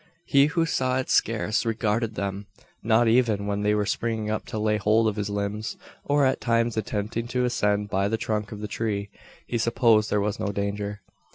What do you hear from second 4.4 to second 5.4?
to lay hold of his